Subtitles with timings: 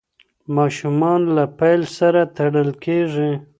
[0.55, 3.31] ماشومان له پیل سره تړل کېږي.